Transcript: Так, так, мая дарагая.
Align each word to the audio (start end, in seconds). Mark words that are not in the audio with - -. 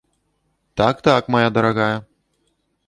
Так, 0.77 1.03
так, 1.09 1.31
мая 1.37 1.49
дарагая. 1.59 1.95